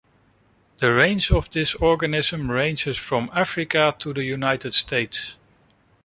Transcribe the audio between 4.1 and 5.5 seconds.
the United States.